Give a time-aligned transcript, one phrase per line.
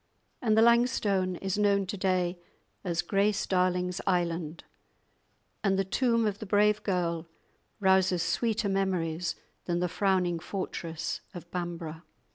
[0.41, 2.39] And the Langstone is known to day
[2.83, 4.63] as "Grace Darling's Island,"
[5.63, 7.27] and the tomb of the brave girl
[7.79, 9.35] rouses sweeter memories
[9.65, 12.01] than the frowning fortress of Bamburgh.